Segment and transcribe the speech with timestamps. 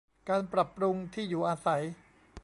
[0.29, 1.83] การปรับปรุงที่อยู่อาศัย